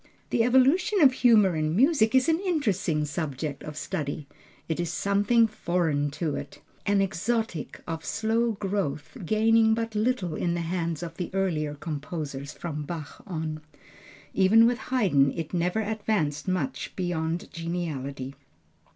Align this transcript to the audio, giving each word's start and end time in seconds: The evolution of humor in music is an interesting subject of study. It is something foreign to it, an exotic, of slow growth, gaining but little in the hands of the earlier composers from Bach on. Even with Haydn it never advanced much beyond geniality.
The 0.31 0.43
evolution 0.43 0.99
of 1.01 1.13
humor 1.13 1.55
in 1.55 1.75
music 1.75 2.15
is 2.15 2.27
an 2.27 2.39
interesting 2.39 3.05
subject 3.05 3.61
of 3.61 3.77
study. 3.77 4.27
It 4.67 4.79
is 4.79 4.91
something 4.91 5.45
foreign 5.45 6.09
to 6.17 6.35
it, 6.35 6.59
an 6.87 7.01
exotic, 7.01 7.83
of 7.85 8.03
slow 8.03 8.53
growth, 8.53 9.15
gaining 9.23 9.75
but 9.75 9.93
little 9.93 10.33
in 10.33 10.55
the 10.55 10.61
hands 10.61 11.03
of 11.03 11.17
the 11.17 11.29
earlier 11.35 11.75
composers 11.75 12.51
from 12.51 12.81
Bach 12.81 13.21
on. 13.27 13.61
Even 14.33 14.65
with 14.65 14.79
Haydn 14.89 15.31
it 15.33 15.53
never 15.53 15.81
advanced 15.81 16.47
much 16.47 16.95
beyond 16.95 17.51
geniality. 17.51 18.33